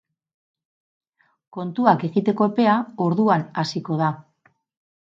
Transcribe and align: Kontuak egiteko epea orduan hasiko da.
Kontuak 1.57 2.07
egiteko 2.09 2.49
epea 2.53 2.79
orduan 3.09 3.47
hasiko 3.67 4.01
da. 4.03 4.15